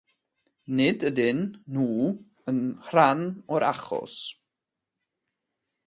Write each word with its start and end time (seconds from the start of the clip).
Nid 0.77 0.99
ydyn 1.09 1.41
nhw'n 1.75 2.59
rhan 2.87 3.21
o'r 3.53 3.67
achos. 3.73 4.15